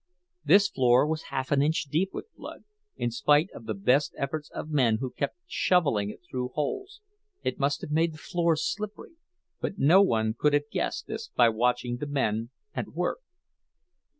This 0.43 0.67
floor 0.67 1.05
was 1.05 1.25
half 1.29 1.51
an 1.51 1.61
inch 1.61 1.83
deep 1.83 2.11
with 2.11 2.33
blood, 2.35 2.63
in 2.95 3.11
spite 3.11 3.51
of 3.51 3.67
the 3.67 3.75
best 3.75 4.15
efforts 4.17 4.49
of 4.49 4.71
men 4.71 4.97
who 4.97 5.11
kept 5.11 5.35
shoveling 5.45 6.09
it 6.09 6.21
through 6.27 6.47
holes; 6.55 7.01
it 7.43 7.59
must 7.59 7.81
have 7.81 7.91
made 7.91 8.15
the 8.15 8.17
floor 8.17 8.55
slippery, 8.55 9.13
but 9.59 9.77
no 9.77 10.01
one 10.01 10.33
could 10.33 10.53
have 10.53 10.71
guessed 10.71 11.05
this 11.05 11.27
by 11.27 11.49
watching 11.49 11.97
the 11.97 12.07
men 12.07 12.49
at 12.73 12.87
work. 12.87 13.19